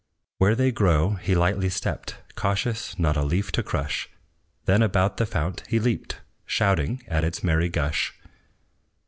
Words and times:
Where 0.39 0.55
they 0.55 0.71
grow 0.71 1.11
he 1.11 1.35
lightly 1.35 1.69
stepped, 1.69 2.17
Cautious 2.33 2.97
not 2.97 3.15
a 3.15 3.21
leaf 3.21 3.51
to 3.51 3.61
crush; 3.61 4.09
Then 4.65 4.81
about 4.81 5.17
the 5.17 5.27
fount 5.27 5.61
he 5.69 5.79
leaped, 5.79 6.21
Shouting 6.47 7.03
at 7.07 7.23
its 7.23 7.43
merry 7.43 7.69
gush. 7.69 8.11